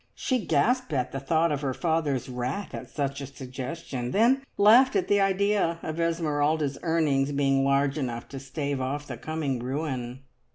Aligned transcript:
She 0.15 0.43
gasped 0.43 0.93
at 0.93 1.11
the 1.11 1.19
thought 1.19 1.51
of 1.51 1.61
her 1.61 1.75
father's 1.75 2.27
wrath 2.27 2.73
at 2.73 2.89
such 2.89 3.21
a 3.21 3.27
suggestion, 3.27 4.09
then 4.09 4.41
laughed 4.57 4.95
at 4.95 5.07
the 5.07 5.19
idea 5.21 5.77
of 5.83 5.99
Esmeralda's 5.99 6.79
earnings 6.81 7.31
being 7.31 7.63
large 7.63 7.99
enough 7.99 8.27
to 8.29 8.39
stave 8.39 8.81
off 8.81 9.05
the 9.05 9.15
coming 9.17 9.59
ruin. 9.59 10.21